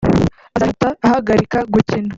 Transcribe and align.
azahita 0.55 0.87
ahagarika 1.05 1.57
gukina 1.73 2.09